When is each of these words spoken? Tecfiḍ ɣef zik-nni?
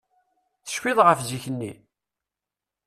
Tecfiḍ 0.65 0.99
ɣef 1.03 1.19
zik-nni? 1.29 1.73